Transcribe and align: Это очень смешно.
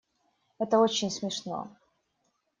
Это 0.57 0.79
очень 0.79 1.11
смешно. 1.11 1.69